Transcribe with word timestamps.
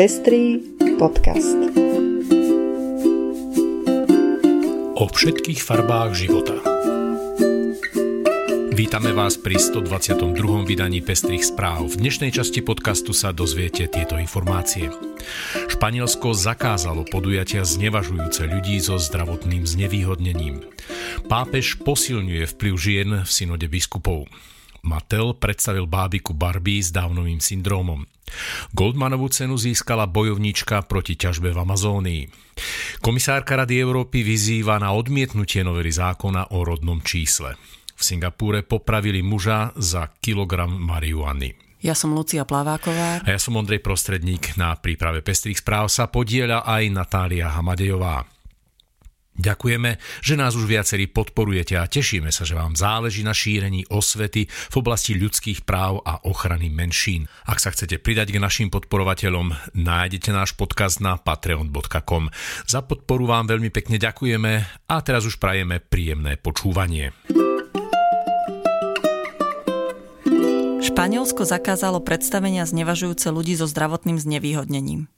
Pestrý 0.00 0.56
podcast. 0.96 1.60
O 4.96 5.04
všetkých 5.04 5.60
farbách 5.60 6.16
života. 6.16 6.56
Vítame 8.72 9.12
vás 9.12 9.36
pri 9.36 9.60
122. 9.60 10.64
vydaní 10.64 11.04
Pestrých 11.04 11.44
správ. 11.44 11.92
V 11.92 12.00
dnešnej 12.00 12.32
časti 12.32 12.64
podcastu 12.64 13.12
sa 13.12 13.36
dozviete 13.36 13.92
tieto 13.92 14.16
informácie. 14.16 14.88
Španielsko 15.68 16.32
zakázalo 16.32 17.04
podujatia 17.04 17.68
znevažujúce 17.68 18.48
ľudí 18.48 18.80
so 18.80 18.96
zdravotným 18.96 19.68
znevýhodnením. 19.68 20.64
Pápež 21.28 21.76
posilňuje 21.76 22.48
vplyv 22.48 22.74
žien 22.80 23.10
v 23.20 23.28
synode 23.28 23.68
biskupov. 23.68 24.24
Mattel 24.86 25.36
predstavil 25.36 25.84
bábiku 25.84 26.32
Barbie 26.32 26.80
s 26.80 26.94
Downovým 26.94 27.42
syndrómom. 27.42 28.06
Goldmanovú 28.70 29.26
cenu 29.28 29.58
získala 29.58 30.06
bojovníčka 30.06 30.86
proti 30.86 31.18
ťažbe 31.18 31.50
v 31.50 31.58
Amazónii. 31.58 32.22
Komisárka 33.02 33.58
Rady 33.58 33.82
Európy 33.82 34.22
vyzýva 34.22 34.78
na 34.78 34.94
odmietnutie 34.94 35.66
novely 35.66 35.90
zákona 35.90 36.54
o 36.54 36.62
rodnom 36.62 37.02
čísle. 37.02 37.58
V 37.96 38.02
Singapúre 38.06 38.64
popravili 38.64 39.20
muža 39.20 39.76
za 39.76 40.08
kilogram 40.22 40.72
marihuany. 40.72 41.52
Ja 41.80 41.96
som 41.96 42.12
Lucia 42.12 42.44
Plaváková. 42.44 43.24
A 43.24 43.28
ja 43.28 43.40
som 43.40 43.56
Ondrej 43.56 43.80
Prostredník. 43.80 44.56
Na 44.60 44.76
príprave 44.76 45.24
pestrých 45.24 45.64
správ 45.64 45.88
sa 45.88 46.12
podieľa 46.12 46.68
aj 46.68 46.92
Natália 46.92 47.48
Hamadejová. 47.56 48.39
Ďakujeme, 49.38 49.96
že 50.20 50.34
nás 50.34 50.58
už 50.58 50.66
viacerí 50.66 51.06
podporujete 51.06 51.78
a 51.78 51.86
tešíme 51.86 52.34
sa, 52.34 52.42
že 52.42 52.58
vám 52.58 52.74
záleží 52.74 53.22
na 53.22 53.30
šírení 53.30 53.86
osvety 53.86 54.50
v 54.50 54.74
oblasti 54.74 55.14
ľudských 55.14 55.62
práv 55.62 56.02
a 56.02 56.18
ochrany 56.26 56.66
menšín. 56.68 57.30
Ak 57.46 57.62
sa 57.62 57.70
chcete 57.70 58.02
pridať 58.02 58.34
k 58.34 58.42
našim 58.42 58.68
podporovateľom, 58.68 59.76
nájdete 59.78 60.34
náš 60.34 60.58
podcast 60.58 60.98
na 60.98 61.16
patreon.com. 61.16 62.28
Za 62.66 62.82
podporu 62.82 63.30
vám 63.30 63.48
veľmi 63.48 63.70
pekne 63.70 63.96
ďakujeme 64.02 64.52
a 64.90 64.96
teraz 65.00 65.22
už 65.24 65.38
prajeme 65.38 65.78
príjemné 65.78 66.36
počúvanie. 66.36 67.14
Španielsko 70.80 71.48
zakázalo 71.48 72.02
predstavenia 72.02 72.66
znevažujúce 72.68 73.30
ľudí 73.32 73.56
so 73.56 73.64
zdravotným 73.64 74.20
znevýhodnením. 74.20 75.08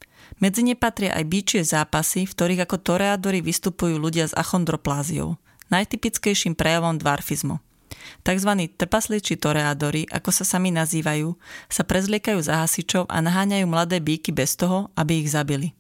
Medzi 0.43 0.67
ne 0.67 0.75
patria 0.75 1.15
aj 1.15 1.25
bíčie 1.29 1.61
zápasy, 1.63 2.27
v 2.27 2.35
ktorých 2.35 2.65
ako 2.67 2.77
toreadori 2.83 3.41
vystupujú 3.41 3.97
ľudia 3.97 4.27
s 4.27 4.35
achondropláziou, 4.35 5.39
najtypickejším 5.71 6.59
prejavom 6.59 6.99
dvarfizmu. 6.99 7.63
Takzvaní 8.27 8.67
trpasliči 8.67 9.39
toreadori, 9.39 10.11
ako 10.11 10.31
sa 10.35 10.43
sami 10.43 10.75
nazývajú, 10.75 11.39
sa 11.71 11.87
prezliekajú 11.87 12.39
za 12.43 12.63
hasičov 12.63 13.07
a 13.07 13.23
naháňajú 13.23 13.67
mladé 13.71 14.03
bíky 14.03 14.35
bez 14.35 14.59
toho, 14.59 14.91
aby 14.99 15.23
ich 15.23 15.31
zabili. 15.31 15.71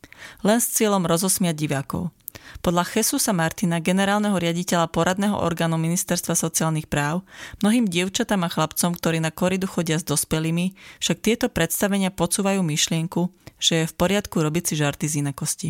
Len 0.46 0.62
s 0.62 0.70
cieľom 0.78 1.02
rozosmiať 1.02 1.58
divákov. 1.58 2.14
Podľa 2.62 2.84
Jesusa 2.94 3.34
Martina, 3.34 3.82
generálneho 3.82 4.38
riaditeľa 4.38 4.92
poradného 4.92 5.34
orgánu 5.34 5.76
Ministerstva 5.76 6.38
sociálnych 6.38 6.86
práv, 6.86 7.26
mnohým 7.64 7.90
dievčatám 7.90 8.46
a 8.46 8.52
chlapcom, 8.52 8.94
ktorí 8.94 9.18
na 9.18 9.34
koridu 9.34 9.66
chodia 9.66 9.98
s 9.98 10.06
dospelými, 10.06 10.78
však 11.02 11.18
tieto 11.18 11.46
predstavenia 11.50 12.14
podsúvajú 12.14 12.62
myšlienku, 12.62 13.28
že 13.58 13.84
je 13.84 13.90
v 13.90 13.96
poriadku 13.98 14.38
robiť 14.38 14.72
si 14.72 14.74
žarty 14.78 15.04
z 15.10 15.14
inakosti. 15.26 15.68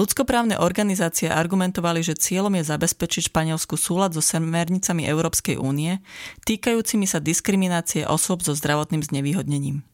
Ľudskoprávne 0.00 0.56
organizácie 0.62 1.28
argumentovali, 1.28 2.00
že 2.00 2.16
cieľom 2.16 2.54
je 2.56 2.70
zabezpečiť 2.70 3.28
Španielsku 3.28 3.74
súlad 3.76 4.14
so 4.14 4.22
smernicami 4.22 5.04
Európskej 5.04 5.58
únie, 5.60 6.00
týkajúcimi 6.46 7.04
sa 7.04 7.20
diskriminácie 7.20 8.06
osôb 8.06 8.40
so 8.40 8.54
zdravotným 8.54 9.02
znevýhodnením. 9.04 9.84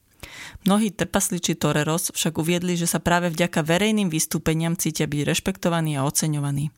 Mnohí 0.64 0.91
trpasliči 0.94 1.58
Toreros 1.58 2.12
však 2.14 2.41
uviedli, 2.41 2.75
že 2.75 2.89
sa 2.89 3.00
práve 3.00 3.28
vďaka 3.28 3.61
verejným 3.61 4.08
vystúpeniam 4.08 4.77
cítia 4.77 5.05
byť 5.05 5.20
rešpektovaní 5.24 5.96
a 5.98 6.05
oceňovaní. 6.08 6.73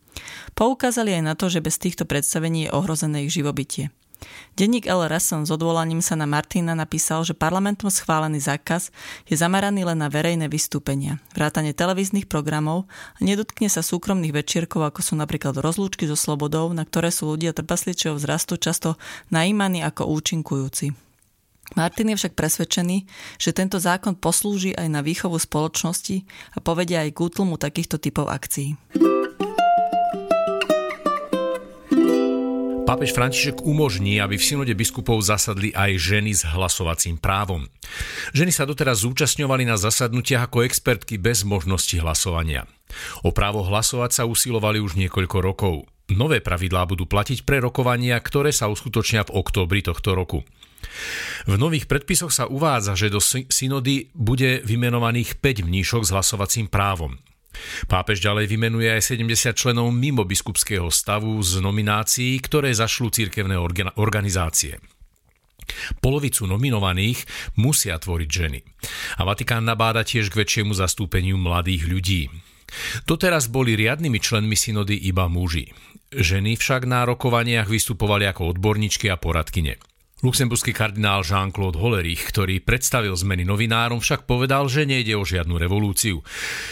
Poukázali 0.57 1.17
aj 1.17 1.23
na 1.23 1.34
to, 1.37 1.53
že 1.53 1.62
bez 1.62 1.77
týchto 1.77 2.09
predstavení 2.09 2.67
je 2.67 2.75
ohrozené 2.75 3.29
ich 3.29 3.37
živobytie. 3.37 3.93
Denník 4.57 4.89
El 4.89 5.05
Rason 5.05 5.45
s 5.45 5.53
odvolaním 5.53 6.01
sa 6.01 6.17
na 6.17 6.25
Martina 6.25 6.73
napísal, 6.73 7.21
že 7.29 7.37
parlamentom 7.37 7.93
schválený 7.93 8.41
zákaz 8.41 8.89
je 9.29 9.37
zameraný 9.37 9.84
len 9.84 10.01
na 10.01 10.09
verejné 10.09 10.49
vystúpenia, 10.49 11.21
vrátanie 11.37 11.77
televíznych 11.77 12.25
programov 12.25 12.89
a 12.89 13.21
nedotkne 13.21 13.69
sa 13.69 13.84
súkromných 13.84 14.33
večierkov, 14.33 14.89
ako 14.89 15.01
sú 15.05 15.15
napríklad 15.21 15.61
rozlúčky 15.61 16.09
so 16.09 16.17
slobodou, 16.17 16.73
na 16.73 16.89
ktoré 16.89 17.13
sú 17.13 17.28
ľudia 17.37 17.53
trpasličov 17.53 18.17
vzrastu 18.17 18.57
často 18.57 18.97
najímaní 19.28 19.84
ako 19.84 20.09
účinkujúci. 20.09 21.06
Martin 21.75 22.15
je 22.15 22.21
však 22.22 22.38
presvedčený, 22.38 23.09
že 23.43 23.50
tento 23.50 23.82
zákon 23.82 24.15
poslúži 24.15 24.77
aj 24.78 24.87
na 24.87 25.03
výchovu 25.03 25.41
spoločnosti 25.41 26.22
a 26.54 26.62
povedia 26.62 27.03
aj 27.03 27.10
k 27.10 27.19
útlmu 27.19 27.59
takýchto 27.59 27.99
typov 27.99 28.31
akcií. 28.31 28.78
Pápež 32.87 33.19
František 33.19 33.66
umožní, 33.66 34.22
aby 34.22 34.38
v 34.38 34.47
synode 34.47 34.71
biskupov 34.78 35.19
zasadli 35.19 35.75
aj 35.75 35.99
ženy 35.99 36.31
s 36.31 36.47
hlasovacím 36.47 37.19
právom. 37.19 37.66
Ženy 38.31 38.54
sa 38.54 38.62
doteraz 38.62 39.03
zúčastňovali 39.03 39.66
na 39.66 39.75
zasadnutiach 39.75 40.47
ako 40.47 40.62
expertky 40.62 41.19
bez 41.19 41.43
možnosti 41.43 41.98
hlasovania. 41.98 42.62
O 43.27 43.34
právo 43.34 43.66
hlasovať 43.66 44.10
sa 44.15 44.22
usilovali 44.22 44.78
už 44.78 44.94
niekoľko 45.03 45.38
rokov. 45.43 45.75
Nové 46.15 46.38
pravidlá 46.38 46.87
budú 46.87 47.10
platiť 47.10 47.43
pre 47.43 47.59
rokovania, 47.59 48.15
ktoré 48.22 48.54
sa 48.54 48.71
uskutočnia 48.71 49.27
v 49.27 49.34
októbri 49.34 49.83
tohto 49.83 50.15
roku. 50.15 50.47
V 51.47 51.55
nových 51.55 51.87
predpisoch 51.87 52.33
sa 52.34 52.51
uvádza, 52.51 52.99
že 52.99 53.12
do 53.12 53.23
synody 53.23 54.11
bude 54.15 54.65
vymenovaných 54.67 55.39
5 55.39 55.67
mníšok 55.67 56.03
s 56.07 56.11
hlasovacím 56.12 56.67
právom. 56.67 57.19
Pápež 57.89 58.21
ďalej 58.21 58.53
vymenuje 58.53 58.89
aj 58.93 59.17
70 59.17 59.57
členov 59.57 59.89
mimo 59.89 60.29
biskupského 60.29 60.93
stavu 60.93 61.41
z 61.41 61.65
nominácií, 61.65 62.37
ktoré 62.45 62.73
zašlú 62.77 63.09
církevné 63.09 63.57
organizácie. 63.97 64.77
Polovicu 65.99 66.47
nominovaných 66.47 67.27
musia 67.59 67.99
tvoriť 67.99 68.31
ženy. 68.31 68.61
A 69.19 69.27
Vatikán 69.27 69.67
nabáda 69.67 70.07
tiež 70.07 70.31
k 70.31 70.47
väčšiemu 70.47 70.77
zastúpeniu 70.77 71.34
mladých 71.41 71.91
ľudí. 71.91 72.23
Doteraz 73.07 73.51
boli 73.51 73.78
riadnymi 73.78 74.19
členmi 74.19 74.55
synody 74.55 74.95
iba 74.95 75.27
muži. 75.27 75.71
Ženy 76.15 76.55
však 76.55 76.87
na 76.87 77.03
rokovaniach 77.03 77.67
vystupovali 77.67 78.31
ako 78.31 78.55
odborníčky 78.55 79.11
a 79.11 79.19
poradkyne. 79.19 79.78
Luxemburský 80.25 80.72
kardinál 80.72 81.21
Jean-Claude 81.21 81.77
Hollerich, 81.77 82.25
ktorý 82.32 82.65
predstavil 82.65 83.12
zmeny 83.12 83.44
novinárom, 83.44 84.00
však 84.00 84.25
povedal, 84.25 84.65
že 84.65 84.88
nejde 84.88 85.12
o 85.12 85.28
žiadnu 85.28 85.60
revolúciu. 85.60 86.25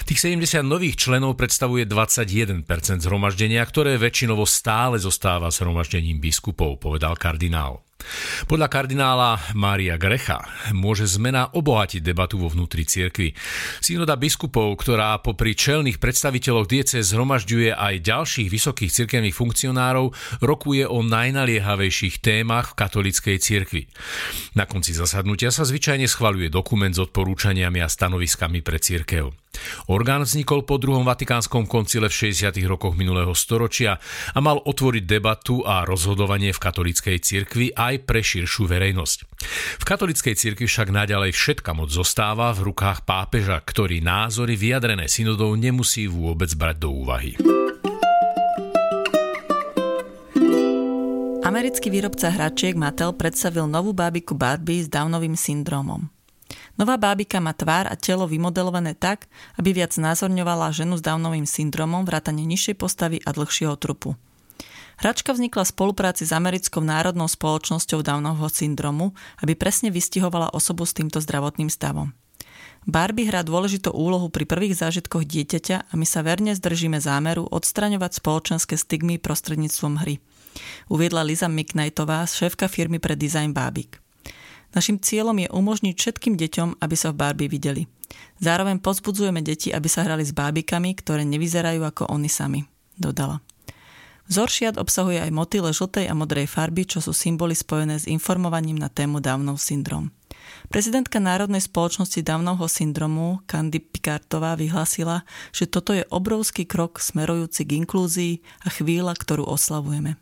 Tých 0.08 0.16
70 0.16 0.64
nových 0.64 0.96
členov 0.96 1.36
predstavuje 1.36 1.84
21% 1.84 2.64
zhromaždenia, 3.04 3.60
ktoré 3.68 4.00
väčšinovo 4.00 4.48
stále 4.48 4.96
zostáva 4.96 5.52
zhromaždením 5.52 6.24
biskupov, 6.24 6.80
povedal 6.80 7.20
kardinál. 7.20 7.84
Podľa 8.50 8.68
kardinála 8.68 9.30
Mária 9.54 10.00
Grecha 10.00 10.44
môže 10.74 11.06
zmena 11.06 11.50
obohatiť 11.52 12.00
debatu 12.00 12.40
vo 12.40 12.48
vnútri 12.48 12.88
cirkvi. 12.88 13.36
Synoda 13.84 14.16
biskupov, 14.18 14.74
ktorá 14.80 15.18
popri 15.20 15.52
čelných 15.52 16.00
predstaviteľoch 16.00 16.66
diece 16.66 17.04
zhromažďuje 17.04 17.76
aj 17.76 17.94
ďalších 18.02 18.48
vysokých 18.48 18.90
cirkevných 18.90 19.36
funkcionárov, 19.36 20.14
rokuje 20.40 20.88
o 20.88 21.04
najnaliehavejších 21.04 22.24
témach 22.24 22.72
v 22.72 22.78
katolíckej 22.80 23.36
cirkvi. 23.38 23.82
Na 24.56 24.64
konci 24.64 24.96
zasadnutia 24.96 25.52
sa 25.52 25.68
zvyčajne 25.68 26.08
schvaľuje 26.08 26.48
dokument 26.48 26.92
s 26.94 27.02
odporúčaniami 27.02 27.84
a 27.84 27.88
stanoviskami 27.90 28.64
pre 28.64 28.80
cirkev. 28.80 29.43
Orgán 29.90 30.24
vznikol 30.24 30.64
po 30.64 30.80
druhom 30.80 31.04
vatikánskom 31.04 31.68
koncile 31.68 32.08
v 32.08 32.32
60. 32.32 32.54
rokoch 32.64 32.94
minulého 32.94 33.32
storočia 33.36 34.00
a 34.32 34.38
mal 34.38 34.62
otvoriť 34.62 35.04
debatu 35.04 35.64
a 35.66 35.82
rozhodovanie 35.82 36.54
v 36.54 36.62
katolíckej 36.62 37.16
cirkvi 37.20 37.74
aj 37.74 38.06
pre 38.06 38.20
širšiu 38.24 38.64
verejnosť. 38.70 39.18
V 39.80 39.84
katolíckej 39.84 40.34
cirkvi 40.38 40.64
však 40.64 40.88
naďalej 40.88 41.36
všetka 41.36 41.76
moc 41.76 41.92
zostáva 41.92 42.54
v 42.56 42.72
rukách 42.72 43.04
pápeža, 43.04 43.60
ktorý 43.60 44.00
názory 44.00 44.56
vyjadrené 44.56 45.10
synodou 45.10 45.52
nemusí 45.58 46.08
vôbec 46.08 46.48
brať 46.54 46.76
do 46.80 46.88
úvahy. 46.94 47.36
Americký 51.44 51.92
výrobca 51.92 52.32
hračiek 52.32 52.72
Mattel 52.72 53.12
predstavil 53.12 53.68
novú 53.68 53.92
bábiku 53.92 54.32
Barbie 54.32 54.80
s 54.80 54.88
Downovým 54.88 55.36
syndromom. 55.36 56.13
Nová 56.74 56.98
bábika 56.98 57.38
má 57.38 57.54
tvár 57.54 57.86
a 57.86 57.94
telo 57.94 58.26
vymodelované 58.26 58.98
tak, 58.98 59.30
aby 59.54 59.70
viac 59.70 59.94
znázorňovala 59.94 60.74
ženu 60.74 60.98
s 60.98 61.02
Downovým 61.06 61.46
syndromom, 61.46 62.02
vrátane 62.02 62.42
nižšej 62.42 62.74
postavy 62.74 63.22
a 63.22 63.30
dlhšieho 63.30 63.78
trupu. 63.78 64.18
Hračka 64.98 65.34
vznikla 65.34 65.66
v 65.66 65.72
spolupráci 65.74 66.22
s 66.26 66.34
americkou 66.34 66.82
národnou 66.82 67.26
spoločnosťou 67.26 68.02
Downovho 68.02 68.46
syndromu, 68.50 69.14
aby 69.42 69.58
presne 69.58 69.90
vystihovala 69.90 70.54
osobu 70.54 70.86
s 70.86 70.94
týmto 70.94 71.18
zdravotným 71.18 71.70
stavom. 71.70 72.14
Barbie 72.84 73.24
hrá 73.24 73.40
dôležitú 73.40 73.96
úlohu 73.96 74.28
pri 74.28 74.44
prvých 74.44 74.76
zážitkoch 74.76 75.24
dieťaťa 75.24 75.88
a 75.88 75.92
my 75.96 76.04
sa 76.04 76.20
verne 76.20 76.52
zdržíme 76.52 77.00
zámeru 77.00 77.48
odstraňovať 77.48 78.20
spoločenské 78.20 78.76
stigmy 78.76 79.16
prostredníctvom 79.16 80.04
hry. 80.04 80.20
Uviedla 80.92 81.24
Liza 81.24 81.48
McKnightová, 81.48 82.28
šéfka 82.28 82.68
firmy 82.68 83.00
pre 83.00 83.16
design 83.16 83.56
bábik. 83.56 84.03
Našim 84.74 84.98
cieľom 84.98 85.38
je 85.38 85.48
umožniť 85.48 85.94
všetkým 85.94 86.34
deťom, 86.34 86.82
aby 86.82 86.96
sa 86.98 87.14
v 87.14 87.18
Barbie 87.22 87.48
videli. 87.48 87.86
Zároveň 88.42 88.82
pozbudzujeme 88.82 89.40
deti, 89.42 89.70
aby 89.70 89.86
sa 89.86 90.02
hrali 90.02 90.26
s 90.26 90.34
bábikami, 90.34 90.98
ktoré 90.98 91.22
nevyzerajú 91.22 91.82
ako 91.86 92.10
oni 92.10 92.26
sami, 92.26 92.66
dodala. 92.98 93.38
Vzor 94.24 94.48
šiat 94.48 94.76
obsahuje 94.80 95.20
aj 95.20 95.30
motýle 95.36 95.70
žltej 95.70 96.08
a 96.08 96.16
modrej 96.16 96.48
farby, 96.48 96.88
čo 96.88 97.04
sú 97.04 97.12
symboly 97.12 97.52
spojené 97.52 98.00
s 98.00 98.08
informovaním 98.08 98.80
na 98.80 98.88
tému 98.88 99.20
Downov 99.20 99.60
syndrom. 99.60 100.10
Prezidentka 100.72 101.20
Národnej 101.20 101.60
spoločnosti 101.60 102.24
Downovho 102.24 102.64
syndromu 102.68 103.44
Candy 103.44 103.80
Picardová 103.84 104.56
vyhlásila, 104.56 105.28
že 105.52 105.68
toto 105.68 105.92
je 105.92 106.08
obrovský 106.08 106.64
krok 106.64 107.00
smerujúci 107.04 107.68
k 107.68 107.84
inklúzii 107.84 108.40
a 108.64 108.72
chvíľa, 108.72 109.12
ktorú 109.12 109.44
oslavujeme. 109.44 110.16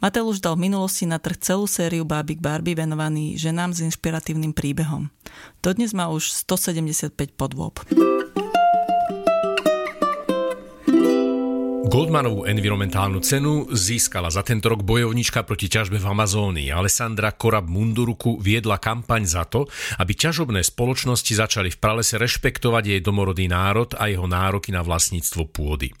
Mattel 0.00 0.24
už 0.24 0.40
dal 0.40 0.56
v 0.56 0.72
minulosti 0.72 1.04
na 1.04 1.20
trh 1.20 1.36
celú 1.36 1.68
sériu 1.68 2.08
Bábik 2.08 2.40
Barbie 2.40 2.72
venovaný 2.72 3.36
ženám 3.36 3.76
s 3.76 3.84
inšpiratívnym 3.84 4.56
príbehom. 4.56 5.12
Dodnes 5.60 5.92
má 5.92 6.08
už 6.08 6.32
175 6.32 7.12
podôb. 7.36 7.84
Goldmanovú 11.90 12.48
environmentálnu 12.48 13.20
cenu 13.20 13.68
získala 13.76 14.32
za 14.32 14.40
tento 14.40 14.72
rok 14.72 14.80
bojovnička 14.80 15.44
proti 15.44 15.68
ťažbe 15.68 16.00
v 16.00 16.06
Amazónii. 16.08 16.72
Alessandra 16.72 17.36
Korab 17.36 17.68
Munduruku 17.68 18.40
viedla 18.40 18.80
kampaň 18.80 19.28
za 19.28 19.44
to, 19.44 19.68
aby 20.00 20.16
ťažobné 20.16 20.64
spoločnosti 20.64 21.36
začali 21.36 21.68
v 21.68 21.76
pralese 21.76 22.16
rešpektovať 22.16 22.96
jej 22.96 23.00
domorodý 23.04 23.52
národ 23.52 23.92
a 24.00 24.08
jeho 24.08 24.24
nároky 24.24 24.72
na 24.72 24.80
vlastníctvo 24.80 25.50
pôdy. 25.52 25.92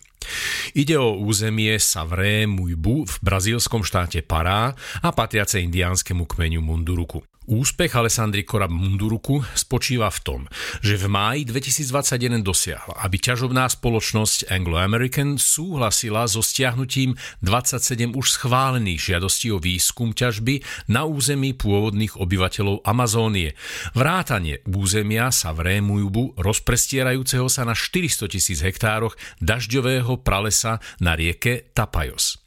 Ide 0.74 0.98
o 0.98 1.16
územie 1.18 1.78
Savré 1.78 2.46
Mujbu 2.46 3.06
v 3.06 3.14
brazílskom 3.22 3.82
štáte 3.86 4.22
Pará 4.22 4.74
a 5.02 5.08
patriace 5.10 5.62
indiánskemu 5.62 6.26
kmeniu 6.26 6.62
Munduruku. 6.62 7.29
Úspech 7.50 7.98
Alessandri 7.98 8.46
Korab 8.46 8.70
Munduruku 8.70 9.42
spočíva 9.58 10.06
v 10.06 10.18
tom, 10.22 10.40
že 10.86 10.94
v 10.94 11.10
máji 11.10 11.42
2021 11.50 12.46
dosiahla, 12.46 13.02
aby 13.02 13.18
ťažobná 13.18 13.66
spoločnosť 13.66 14.54
Anglo-American 14.54 15.34
súhlasila 15.34 16.30
so 16.30 16.46
stiahnutím 16.46 17.18
27 17.42 18.14
už 18.14 18.38
schválených 18.38 19.02
žiadostí 19.02 19.50
o 19.50 19.58
výskum 19.58 20.14
ťažby 20.14 20.62
na 20.94 21.02
území 21.10 21.50
pôvodných 21.58 22.22
obyvateľov 22.22 22.86
Amazónie. 22.86 23.58
Vrátanie 23.98 24.62
územia 24.70 25.34
sa 25.34 25.50
v 25.50 25.74
Rémujubu 25.74 26.38
rozprestierajúceho 26.38 27.50
sa 27.50 27.66
na 27.66 27.74
400 27.74 28.30
tisíc 28.30 28.62
hektároch 28.62 29.18
dažďového 29.42 30.22
pralesa 30.22 30.78
na 31.02 31.18
rieke 31.18 31.66
Tapajos. 31.74 32.38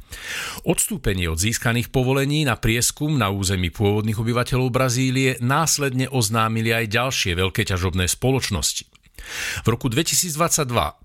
Odstúpenie 0.64 1.28
od 1.28 1.40
získaných 1.40 1.92
povolení 1.92 2.48
na 2.48 2.56
prieskum 2.56 3.20
na 3.20 3.30
území 3.30 3.70
pôvodných 3.70 4.18
obyvateľov 4.18 4.70
Brazílie 4.72 5.36
následne 5.44 6.08
oznámili 6.08 6.72
aj 6.72 6.86
ďalšie 6.92 7.32
veľké 7.38 7.68
ťažobné 7.68 8.08
spoločnosti. 8.08 8.88
V 9.64 9.68
roku 9.68 9.88
2022 9.88 10.36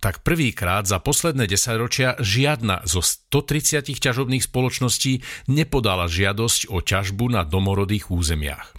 tak 0.02 0.26
prvýkrát 0.26 0.86
za 0.86 0.98
posledné 0.98 1.46
desaťročia 1.46 2.18
žiadna 2.18 2.82
zo 2.82 3.02
130 3.02 3.94
ťažobných 3.94 4.42
spoločností 4.42 5.22
nepodala 5.46 6.10
žiadosť 6.10 6.70
o 6.70 6.82
ťažbu 6.82 7.30
na 7.30 7.42
domorodých 7.46 8.10
územiach. 8.10 8.77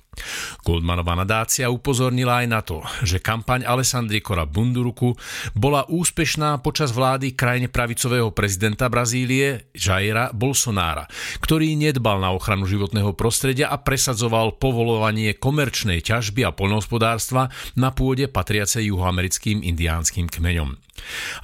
Goldmanová 0.63 1.15
nadácia 1.17 1.71
upozornila 1.71 2.43
aj 2.43 2.47
na 2.47 2.61
to, 2.61 2.83
že 3.05 3.23
kampaň 3.23 3.63
Alessandri 3.63 4.19
Kora 4.19 4.43
Bunduruku 4.43 5.15
bola 5.55 5.85
úspešná 5.87 6.59
počas 6.59 6.91
vlády 6.91 7.33
krajine 7.33 7.71
pravicového 7.71 8.33
prezidenta 8.35 8.91
Brazílie 8.91 9.71
Jaira 9.71 10.31
Bolsonára, 10.35 11.07
ktorý 11.39 11.73
nedbal 11.79 12.19
na 12.19 12.35
ochranu 12.35 12.67
životného 12.67 13.15
prostredia 13.15 13.71
a 13.71 13.79
presadzoval 13.79 14.59
povolovanie 14.59 15.37
komerčnej 15.37 16.03
ťažby 16.03 16.43
a 16.45 16.51
poľnohospodárstva 16.51 17.49
na 17.77 17.89
pôde 17.95 18.27
patriacej 18.27 18.91
juhoamerickým 18.91 19.63
indiánskym 19.63 20.27
kmeňom. 20.27 20.88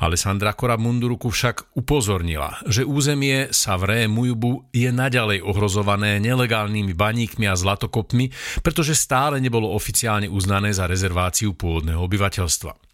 Alessandra 0.02 0.54
Kora 0.54 0.80
Munduruku 0.80 1.31
však 1.31 1.78
upozornila, 1.78 2.60
že 2.68 2.88
územie 2.88 3.50
Savré 3.52 4.06
Mujubu 4.06 4.68
je 4.72 4.90
naďalej 4.90 5.44
ohrozované 5.44 6.18
nelegálnymi 6.24 6.94
baníkmi 6.94 7.46
a 7.50 7.56
zlatokopmi, 7.57 8.31
pretože 8.62 8.98
stále 8.98 9.40
nebolo 9.40 9.72
oficiálne 9.72 10.31
uznané 10.31 10.72
za 10.72 10.88
rezerváciu 10.88 11.56
pôvodného 11.56 12.00
obyvateľstva. 12.00 12.86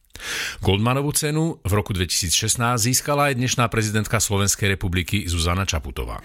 Goldmanovú 0.62 1.12
cenu 1.18 1.58
v 1.66 1.72
roku 1.74 1.98
2016 1.98 2.78
získala 2.78 3.34
aj 3.34 3.42
dnešná 3.42 3.66
prezidentka 3.74 4.22
Slovenskej 4.22 4.78
republiky 4.78 5.26
Zuzana 5.26 5.66
Čaputová. 5.66 6.22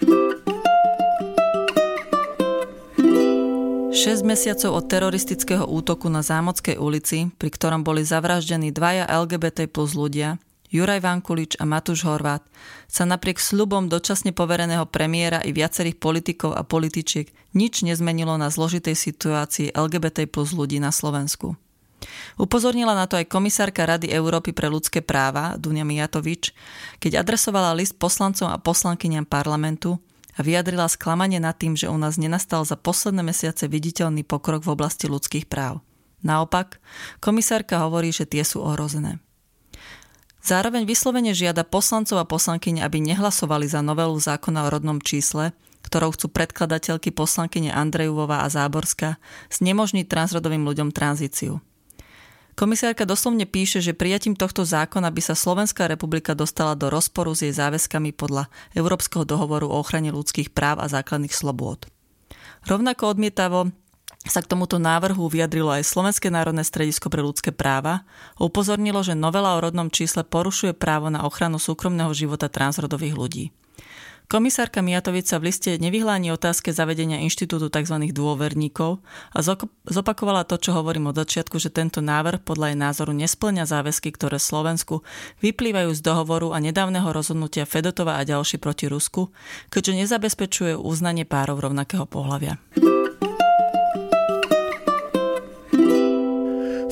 6 3.97 4.21
mesiacov 4.21 4.77
od 4.77 4.85
teroristického 4.85 5.65
útoku 5.65 6.05
na 6.05 6.21
Zámockej 6.21 6.77
ulici, 6.77 7.33
pri 7.33 7.49
ktorom 7.49 7.81
boli 7.81 8.05
zavraždení 8.05 8.69
dvaja 8.69 9.09
LGBT 9.09 9.65
plus 9.65 9.97
ľudia, 9.97 10.37
Juraj 10.69 11.01
Vankulič 11.01 11.57
a 11.57 11.65
Matúš 11.65 12.05
Horvát, 12.05 12.45
sa 12.85 13.09
napriek 13.09 13.41
sľubom 13.41 13.89
dočasne 13.89 14.37
povereného 14.37 14.85
premiéra 14.85 15.41
i 15.41 15.49
viacerých 15.49 15.97
politikov 15.97 16.53
a 16.53 16.61
političiek 16.61 17.33
nič 17.57 17.81
nezmenilo 17.81 18.37
na 18.37 18.53
zložitej 18.53 18.93
situácii 18.93 19.73
LGBT 19.73 20.29
plus 20.29 20.53
ľudí 20.53 20.77
na 20.77 20.93
Slovensku. 20.93 21.57
Upozornila 22.37 22.93
na 22.93 23.09
to 23.09 23.17
aj 23.17 23.25
komisárka 23.25 23.89
Rady 23.89 24.13
Európy 24.13 24.53
pre 24.53 24.69
ľudské 24.69 25.01
práva 25.01 25.57
Dunia 25.57 25.81
Mijatovič, 25.81 26.53
keď 27.01 27.25
adresovala 27.25 27.73
list 27.73 27.97
poslancom 27.97 28.53
a 28.53 28.61
poslankyňam 28.61 29.25
parlamentu, 29.25 29.97
a 30.37 30.39
vyjadrila 30.45 30.85
sklamanie 30.85 31.41
nad 31.41 31.57
tým, 31.57 31.73
že 31.73 31.89
u 31.89 31.97
nás 31.97 32.21
nenastal 32.21 32.61
za 32.61 32.77
posledné 32.77 33.25
mesiace 33.25 33.65
viditeľný 33.65 34.21
pokrok 34.21 34.61
v 34.63 34.77
oblasti 34.77 35.09
ľudských 35.09 35.49
práv. 35.49 35.81
Naopak, 36.21 36.77
komisárka 37.17 37.81
hovorí, 37.81 38.13
že 38.13 38.29
tie 38.29 38.45
sú 38.45 38.61
ohrozené. 38.61 39.17
Zároveň 40.45 40.87
vyslovene 40.87 41.35
žiada 41.35 41.67
poslancov 41.67 42.23
a 42.23 42.29
poslankyne, 42.29 42.79
aby 42.79 43.03
nehlasovali 43.03 43.67
za 43.67 43.83
novelu 43.83 44.15
zákona 44.15 44.69
o 44.69 44.71
rodnom 44.71 45.03
čísle, 45.03 45.51
ktorou 45.83 46.15
chcú 46.15 46.31
predkladateľky 46.31 47.11
poslankyne 47.11 47.75
Andrejová 47.75 48.45
a 48.45 48.47
Záborská 48.47 49.19
znemožniť 49.51 50.07
transrodovým 50.07 50.63
ľuďom 50.63 50.95
tranzíciu. 50.95 51.59
Komisárka 52.57 53.05
doslovne 53.05 53.45
píše, 53.45 53.85
že 53.85 53.93
prijatím 53.93 54.33
tohto 54.33 54.65
zákona 54.65 55.13
by 55.13 55.21
sa 55.21 55.37
Slovenská 55.37 55.85
republika 55.85 56.33
dostala 56.33 56.73
do 56.73 56.89
rozporu 56.89 57.37
s 57.37 57.45
jej 57.45 57.53
záväzkami 57.53 58.17
podľa 58.17 58.49
Európskeho 58.73 59.29
dohovoru 59.29 59.69
o 59.69 59.77
ochrane 59.77 60.09
ľudských 60.09 60.49
práv 60.49 60.81
a 60.81 60.89
základných 60.89 61.37
slobôd. 61.37 61.85
Rovnako 62.65 63.13
odmietavo 63.13 63.69
sa 64.25 64.41
k 64.41 64.49
tomuto 64.49 64.81
návrhu 64.81 65.29
vyjadrilo 65.29 65.69
aj 65.69 65.85
Slovenské 65.85 66.33
národné 66.33 66.65
stredisko 66.65 67.13
pre 67.13 67.21
ľudské 67.21 67.53
práva 67.53 68.09
upozornilo, 68.41 69.05
že 69.05 69.13
novela 69.13 69.53
o 69.53 69.61
rodnom 69.61 69.93
čísle 69.93 70.25
porušuje 70.25 70.73
právo 70.73 71.13
na 71.13 71.29
ochranu 71.29 71.61
súkromného 71.61 72.09
života 72.17 72.49
transrodových 72.49 73.13
ľudí. 73.13 73.45
Komisárka 74.27 74.83
Mijatovica 74.83 75.39
v 75.39 75.47
liste 75.47 75.79
nevyhláni 75.79 76.35
otázke 76.35 76.75
zavedenia 76.75 77.23
inštitútu 77.23 77.71
tzv. 77.71 78.11
dôverníkov 78.11 78.99
a 79.31 79.39
zopakovala 79.87 80.43
to, 80.43 80.59
čo 80.59 80.75
hovorím 80.75 81.15
od 81.15 81.23
začiatku, 81.23 81.55
že 81.63 81.71
tento 81.71 82.03
návrh 82.03 82.43
podľa 82.43 82.75
jej 82.75 82.79
názoru 82.83 83.15
nesplňa 83.15 83.63
záväzky, 83.63 84.11
ktoré 84.11 84.35
Slovensku 84.35 84.99
vyplývajú 85.39 85.95
z 85.95 86.03
dohovoru 86.03 86.51
a 86.51 86.59
nedávneho 86.59 87.07
rozhodnutia 87.07 87.63
Fedotova 87.63 88.19
a 88.19 88.27
ďalší 88.27 88.59
proti 88.59 88.91
Rusku, 88.91 89.31
keďže 89.71 89.95
nezabezpečuje 89.95 90.75
uznanie 90.75 91.23
párov 91.23 91.63
rovnakého 91.63 92.03
pohľavia. 92.03 92.59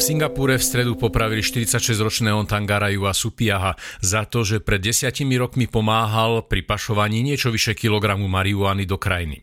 Singapúre 0.06 0.62
v 0.62 0.62
stredu 0.62 0.94
popravili 0.94 1.42
46-ročného 1.42 2.38
Tangara 2.46 2.94
Jua 2.94 3.10
Supiaha 3.10 3.74
za 4.06 4.30
to, 4.30 4.46
že 4.46 4.62
pred 4.62 4.78
desiatimi 4.78 5.34
rokmi 5.34 5.66
pomáhal 5.66 6.46
pri 6.46 6.62
pašovaní 6.62 7.26
niečo 7.26 7.50
vyše 7.50 7.74
kilogramu 7.74 8.30
marihuany 8.30 8.86
do 8.86 9.02
krajiny. 9.02 9.42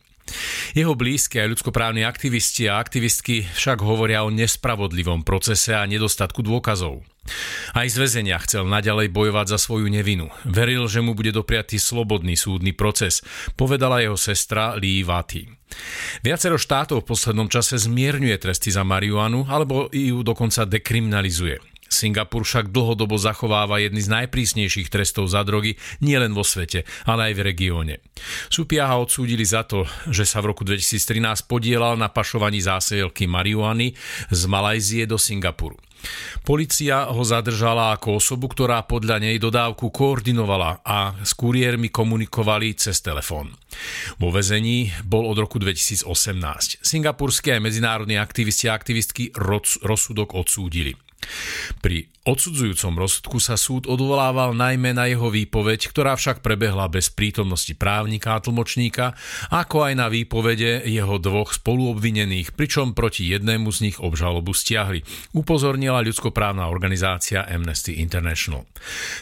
Jeho 0.72 0.96
blízke 0.96 1.40
aj 1.40 1.58
ľudskoprávni 1.58 2.02
aktivisti 2.04 2.68
a 2.68 2.78
aktivistky 2.80 3.44
však 3.44 3.80
hovoria 3.84 4.24
o 4.26 4.32
nespravodlivom 4.32 5.22
procese 5.26 5.76
a 5.76 5.88
nedostatku 5.88 6.40
dôkazov. 6.40 7.04
Aj 7.70 7.86
z 7.86 7.96
väzenia 8.02 8.34
chcel 8.42 8.66
naďalej 8.66 9.14
bojovať 9.14 9.46
za 9.54 9.58
svoju 9.62 9.86
nevinu. 9.86 10.34
Veril, 10.42 10.90
že 10.90 10.98
mu 10.98 11.14
bude 11.14 11.30
dopriatý 11.30 11.78
slobodný 11.78 12.34
súdny 12.34 12.74
proces, 12.74 13.22
povedala 13.54 14.02
jeho 14.02 14.18
sestra 14.18 14.74
Lee 14.74 15.06
Vati. 15.06 15.46
Viacero 16.20 16.60
štátov 16.60 17.06
v 17.06 17.08
poslednom 17.14 17.48
čase 17.48 17.78
zmierňuje 17.80 18.36
tresty 18.42 18.68
za 18.74 18.82
marihuanu 18.82 19.48
alebo 19.48 19.88
ju 19.88 20.20
dokonca 20.20 20.68
dekriminalizuje. 20.68 21.71
Singapur 21.92 22.42
však 22.42 22.72
dlhodobo 22.72 23.20
zachováva 23.20 23.78
jedny 23.78 24.00
z 24.00 24.08
najprísnejších 24.08 24.88
trestov 24.88 25.28
za 25.28 25.44
drogy 25.44 25.76
nielen 26.00 26.32
vo 26.32 26.42
svete, 26.42 26.88
ale 27.04 27.30
aj 27.30 27.34
v 27.36 27.44
regióne. 27.44 27.94
Supiaha 28.48 28.96
odsúdili 28.98 29.44
za 29.44 29.62
to, 29.68 29.84
že 30.08 30.24
sa 30.24 30.40
v 30.40 30.56
roku 30.56 30.64
2013 30.64 31.46
podielal 31.46 32.00
na 32.00 32.08
pašovaní 32.08 32.64
zásielky 32.64 33.28
marihuany 33.28 33.92
z 34.32 34.40
Malajzie 34.48 35.04
do 35.04 35.20
Singapuru. 35.20 35.76
Polícia 36.42 37.06
ho 37.06 37.22
zadržala 37.22 37.94
ako 37.94 38.18
osobu, 38.18 38.50
ktorá 38.50 38.82
podľa 38.82 39.22
nej 39.22 39.38
dodávku 39.38 39.94
koordinovala 39.94 40.82
a 40.82 41.14
s 41.22 41.30
kuriérmi 41.38 41.94
komunikovali 41.94 42.74
cez 42.74 42.98
telefón. 42.98 43.54
Vo 44.18 44.34
vezení 44.34 44.90
bol 45.06 45.30
od 45.30 45.38
roku 45.38 45.62
2018. 45.62 46.82
Singapurskí 46.82 47.54
aj 47.54 47.62
medzinárodní 47.62 48.18
aktivisti 48.18 48.66
a 48.66 48.74
aktivistky 48.74 49.30
rozsudok 49.86 50.34
odsúdili. 50.34 50.98
Pri 51.82 52.08
odsudzujúcom 52.22 53.02
rozsudku 53.02 53.42
sa 53.42 53.58
súd 53.58 53.90
odvolával 53.90 54.54
najmä 54.54 54.94
na 54.94 55.10
jeho 55.10 55.26
výpoveď, 55.26 55.90
ktorá 55.90 56.14
však 56.14 56.38
prebehla 56.38 56.86
bez 56.86 57.10
prítomnosti 57.10 57.74
právnika 57.74 58.38
a 58.38 58.42
tlmočníka, 58.42 59.18
ako 59.50 59.90
aj 59.90 59.92
na 59.98 60.06
výpovede 60.06 60.86
jeho 60.86 61.18
dvoch 61.18 61.50
spoluobvinených, 61.58 62.54
pričom 62.54 62.94
proti 62.94 63.26
jednému 63.26 63.74
z 63.74 63.90
nich 63.90 63.98
obžalobu 63.98 64.54
stiahli, 64.54 65.02
upozornila 65.34 65.98
ľudskoprávna 66.06 66.70
organizácia 66.70 67.42
Amnesty 67.42 67.98
International. 67.98 68.70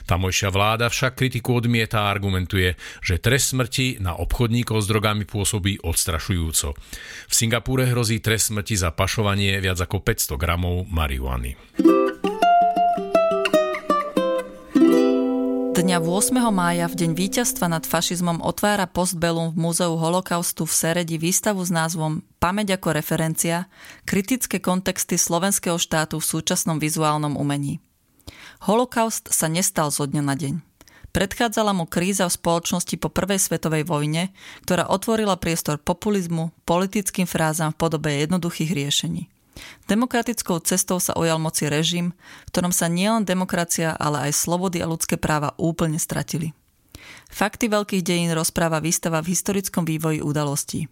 Tamojšia 0.05 0.53
vláda 0.53 0.93
však 0.93 1.17
kritiku 1.17 1.57
odmieta 1.57 2.05
a 2.05 2.13
argumentuje, 2.13 2.77
že 3.01 3.17
trest 3.17 3.57
smrti 3.57 4.05
na 4.05 4.13
obchodníkov 4.21 4.85
s 4.85 4.87
drogami 4.93 5.25
pôsobí 5.25 5.81
odstrašujúco. 5.81 6.77
V 7.27 7.33
Singapúre 7.33 7.89
hrozí 7.89 8.21
trest 8.21 8.53
smrti 8.53 8.77
za 8.77 8.93
pašovanie 8.93 9.57
viac 9.65 9.81
ako 9.81 10.05
500 10.05 10.37
gramov 10.37 10.85
marihuany. 10.93 11.57
Dňa 15.91 16.07
8. 16.07 16.55
mája 16.55 16.87
v 16.87 17.03
deň 17.03 17.11
víťazstva 17.19 17.67
nad 17.67 17.83
fašizmom 17.83 18.47
otvára 18.47 18.87
Postbellum 18.87 19.51
v 19.51 19.59
Múzeu 19.59 19.91
holokaustu 19.99 20.63
v 20.63 20.71
Seredi 20.71 21.19
výstavu 21.19 21.67
s 21.67 21.75
názvom 21.75 22.23
Pamäť 22.39 22.79
ako 22.79 22.95
referencia– 22.95 23.67
kritické 24.07 24.63
kontexty 24.63 25.19
slovenského 25.19 25.83
štátu 25.83 26.23
v 26.23 26.29
súčasnom 26.31 26.79
vizuálnom 26.79 27.35
umení. 27.35 27.83
Holokaust 28.71 29.35
sa 29.35 29.51
nestal 29.51 29.91
zo 29.91 30.07
dňa 30.07 30.23
na 30.23 30.39
deň. 30.39 30.55
Predchádzala 31.11 31.75
mu 31.75 31.91
kríza 31.91 32.31
v 32.31 32.39
spoločnosti 32.39 32.95
po 32.95 33.11
prvej 33.11 33.43
svetovej 33.43 33.83
vojne, 33.83 34.31
ktorá 34.63 34.87
otvorila 34.87 35.43
priestor 35.43 35.83
populizmu, 35.83 36.55
politickým 36.71 37.27
frázam 37.27 37.75
v 37.75 37.83
podobe 37.83 38.15
jednoduchých 38.15 38.71
riešení. 38.79 39.27
Demokratickou 39.91 40.63
cestou 40.63 41.03
sa 41.03 41.17
ojal 41.19 41.43
moci 41.43 41.67
režim, 41.67 42.15
v 42.47 42.51
ktorom 42.55 42.71
sa 42.71 42.87
nielen 42.87 43.27
demokracia, 43.27 43.93
ale 43.99 44.31
aj 44.31 44.39
slobody 44.39 44.79
a 44.81 44.87
ľudské 44.87 45.19
práva 45.19 45.53
úplne 45.59 45.99
stratili. 45.99 46.55
Fakty 47.31 47.71
veľkých 47.71 48.03
dejín 48.05 48.31
rozpráva 48.33 48.79
výstava 48.79 49.23
v 49.23 49.35
historickom 49.35 49.87
vývoji 49.87 50.23
udalostí. 50.23 50.87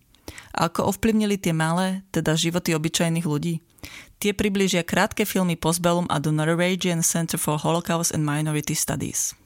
Ako 0.52 0.92
ovplyvnili 0.92 1.40
tie 1.40 1.56
malé, 1.56 2.04
teda 2.12 2.36
životy 2.36 2.76
obyčajných 2.76 3.24
ľudí? 3.24 3.64
Tie 4.18 4.34
približia 4.34 4.82
krátke 4.82 5.22
filmy 5.22 5.54
Postbellum 5.54 6.10
a 6.10 6.18
The 6.18 6.34
Norwegian 6.34 7.06
Center 7.06 7.38
for 7.38 7.56
Holocaust 7.56 8.10
and 8.10 8.26
Minority 8.26 8.74
Studies. 8.74 9.38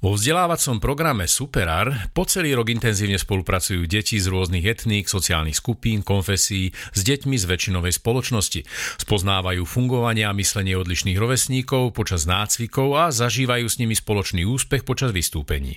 Vo 0.00 0.16
vzdelávacom 0.16 0.80
programe 0.80 1.28
Superar 1.28 2.08
po 2.16 2.24
celý 2.24 2.56
rok 2.56 2.72
intenzívne 2.72 3.20
spolupracujú 3.20 3.84
deti 3.84 4.16
z 4.16 4.32
rôznych 4.32 4.64
etník, 4.64 5.12
sociálnych 5.12 5.60
skupín, 5.60 6.00
konfesí 6.00 6.72
s 6.96 7.04
deťmi 7.04 7.36
z 7.36 7.44
väčšinovej 7.44 8.00
spoločnosti. 8.00 8.64
Spoznávajú 8.96 9.60
fungovanie 9.68 10.24
a 10.24 10.32
myslenie 10.32 10.72
odlišných 10.80 11.20
rovesníkov 11.20 11.92
počas 11.92 12.24
nácvikov 12.24 12.96
a 12.96 13.04
zažívajú 13.12 13.68
s 13.68 13.76
nimi 13.76 13.92
spoločný 13.92 14.48
úspech 14.48 14.88
počas 14.88 15.12
vystúpení. 15.12 15.76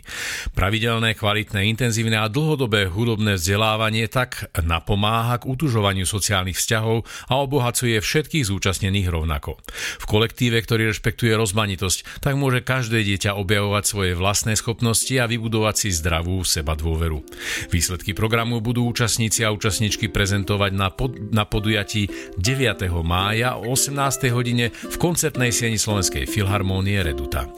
Pravidelné, 0.55 1.19
kvalitné, 1.19 1.67
intenzívne 1.67 2.15
a 2.23 2.31
dlhodobé 2.31 2.87
hudobné 2.87 3.35
vzdelávanie 3.35 4.07
tak 4.07 4.47
napomáha 4.55 5.35
k 5.43 5.51
utužovaniu 5.51 6.07
sociálnych 6.07 6.55
vzťahov 6.55 7.03
a 7.27 7.43
obohacuje 7.43 7.99
všetkých 7.99 8.47
zúčastnených 8.47 9.11
rovnako. 9.11 9.59
V 9.99 10.05
kolektíve, 10.07 10.63
ktorý 10.63 10.95
rešpektuje 10.95 11.35
rozmanitosť, 11.35 12.23
tak 12.23 12.39
môže 12.39 12.63
každé 12.63 13.03
dieťa 13.03 13.35
objavovať 13.35 13.83
svoje 13.83 14.12
svoje 14.13 14.29
vlastné 14.29 14.53
schopnosti 14.53 15.15
a 15.17 15.25
vybudovať 15.25 15.75
si 15.75 15.89
zdravú 15.89 16.45
seba 16.45 16.77
dôveru. 16.77 17.25
Výsledky 17.73 18.13
programu 18.13 18.61
budú 18.61 18.85
účastníci 18.85 19.41
a 19.41 19.49
účastníčky 19.49 20.13
prezentovať 20.13 20.71
na, 20.77 20.93
pod, 20.93 21.17
na 21.33 21.49
podujatí 21.49 22.13
9. 22.37 22.93
mája 23.01 23.57
o 23.57 23.73
18. 23.73 24.29
hodine 24.29 24.69
v 24.69 24.95
koncertnej 25.01 25.49
sieni 25.49 25.81
Slovenskej 25.81 26.29
filharmónie 26.29 27.01
Reduta. 27.01 27.49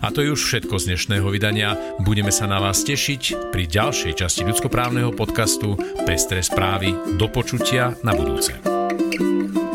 A 0.00 0.08
to 0.08 0.24
je 0.24 0.32
už 0.32 0.40
všetko 0.48 0.80
z 0.80 0.96
dnešného 0.96 1.28
vydania. 1.28 1.76
Budeme 2.00 2.32
sa 2.32 2.48
na 2.48 2.56
vás 2.56 2.80
tešiť 2.88 3.52
pri 3.52 3.68
ďalšej 3.68 4.16
časti 4.16 4.48
ľudskoprávneho 4.48 5.12
podcastu 5.12 5.76
Pestré 6.08 6.40
správy. 6.40 7.20
Do 7.20 7.28
počutia 7.28 7.92
na 8.00 8.16
budúce. 8.16 8.56
thank 9.08 9.56
you 9.56 9.67